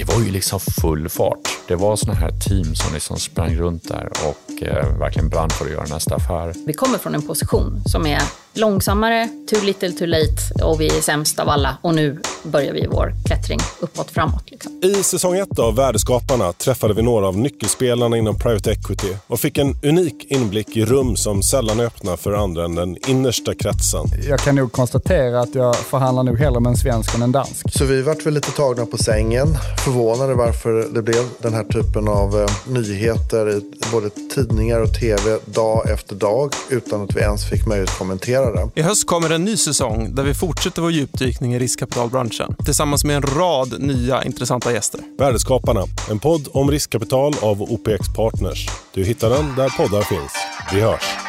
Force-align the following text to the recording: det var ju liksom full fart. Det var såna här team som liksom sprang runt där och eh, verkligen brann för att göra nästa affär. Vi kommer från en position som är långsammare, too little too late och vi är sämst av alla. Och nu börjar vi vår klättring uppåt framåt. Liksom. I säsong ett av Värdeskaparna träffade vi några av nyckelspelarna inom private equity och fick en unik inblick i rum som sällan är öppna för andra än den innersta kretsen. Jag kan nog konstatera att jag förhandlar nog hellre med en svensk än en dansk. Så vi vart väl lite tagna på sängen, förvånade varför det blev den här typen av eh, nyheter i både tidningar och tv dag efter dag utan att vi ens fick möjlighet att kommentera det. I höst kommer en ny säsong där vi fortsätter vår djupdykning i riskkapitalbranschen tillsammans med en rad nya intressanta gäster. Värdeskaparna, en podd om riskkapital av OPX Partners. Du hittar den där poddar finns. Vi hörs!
det 0.00 0.12
var 0.14 0.20
ju 0.20 0.30
liksom 0.30 0.60
full 0.60 1.08
fart. 1.08 1.48
Det 1.68 1.76
var 1.76 1.96
såna 1.96 2.14
här 2.14 2.30
team 2.30 2.74
som 2.74 2.94
liksom 2.94 3.18
sprang 3.18 3.56
runt 3.56 3.88
där 3.88 4.08
och 4.28 4.62
eh, 4.62 4.98
verkligen 4.98 5.28
brann 5.28 5.50
för 5.50 5.64
att 5.64 5.70
göra 5.70 5.86
nästa 5.86 6.14
affär. 6.14 6.54
Vi 6.66 6.72
kommer 6.72 6.98
från 6.98 7.14
en 7.14 7.22
position 7.22 7.82
som 7.86 8.06
är 8.06 8.22
långsammare, 8.52 9.28
too 9.50 9.64
little 9.64 9.92
too 9.92 10.06
late 10.06 10.64
och 10.64 10.80
vi 10.80 10.86
är 10.86 11.00
sämst 11.00 11.38
av 11.38 11.48
alla. 11.48 11.76
Och 11.82 11.94
nu 11.94 12.20
börjar 12.42 12.72
vi 12.72 12.86
vår 12.86 13.14
klättring 13.24 13.58
uppåt 13.80 14.10
framåt. 14.10 14.50
Liksom. 14.50 14.80
I 14.82 15.02
säsong 15.02 15.36
ett 15.36 15.58
av 15.58 15.76
Värdeskaparna 15.76 16.52
träffade 16.52 16.94
vi 16.94 17.02
några 17.02 17.28
av 17.28 17.38
nyckelspelarna 17.38 18.16
inom 18.16 18.38
private 18.38 18.70
equity 18.70 19.16
och 19.26 19.40
fick 19.40 19.58
en 19.58 19.78
unik 19.82 20.26
inblick 20.28 20.76
i 20.76 20.84
rum 20.84 21.16
som 21.16 21.42
sällan 21.42 21.80
är 21.80 21.84
öppna 21.84 22.16
för 22.16 22.32
andra 22.32 22.64
än 22.64 22.74
den 22.74 22.96
innersta 23.08 23.54
kretsen. 23.54 24.06
Jag 24.28 24.40
kan 24.40 24.54
nog 24.54 24.72
konstatera 24.72 25.40
att 25.40 25.54
jag 25.54 25.76
förhandlar 25.76 26.22
nog 26.22 26.38
hellre 26.38 26.60
med 26.60 26.70
en 26.70 26.76
svensk 26.76 27.14
än 27.14 27.22
en 27.22 27.32
dansk. 27.32 27.72
Så 27.72 27.84
vi 27.84 28.02
vart 28.02 28.26
väl 28.26 28.34
lite 28.34 28.50
tagna 28.50 28.86
på 28.86 28.98
sängen, 28.98 29.48
förvånade 29.84 30.34
varför 30.34 30.88
det 30.94 31.02
blev 31.02 31.24
den 31.38 31.54
här 31.54 31.64
typen 31.64 32.08
av 32.08 32.40
eh, 32.40 32.50
nyheter 32.66 33.50
i 33.50 33.62
både 33.92 34.10
tidningar 34.34 34.80
och 34.80 34.94
tv 34.94 35.38
dag 35.44 35.90
efter 35.90 36.14
dag 36.14 36.52
utan 36.68 37.02
att 37.02 37.16
vi 37.16 37.20
ens 37.20 37.44
fick 37.44 37.66
möjlighet 37.66 37.90
att 37.90 37.98
kommentera 37.98 38.39
det. 38.46 38.80
I 38.80 38.82
höst 38.82 39.06
kommer 39.06 39.30
en 39.30 39.44
ny 39.44 39.56
säsong 39.56 40.14
där 40.14 40.22
vi 40.22 40.34
fortsätter 40.34 40.82
vår 40.82 40.92
djupdykning 40.92 41.54
i 41.54 41.58
riskkapitalbranschen 41.58 42.54
tillsammans 42.64 43.04
med 43.04 43.16
en 43.16 43.22
rad 43.22 43.74
nya 43.78 44.24
intressanta 44.24 44.72
gäster. 44.72 45.00
Värdeskaparna, 45.18 45.84
en 46.10 46.18
podd 46.18 46.48
om 46.52 46.70
riskkapital 46.70 47.34
av 47.42 47.62
OPX 47.62 48.08
Partners. 48.16 48.68
Du 48.94 49.04
hittar 49.04 49.30
den 49.30 49.56
där 49.56 49.68
poddar 49.76 50.02
finns. 50.02 50.32
Vi 50.72 50.80
hörs! 50.80 51.19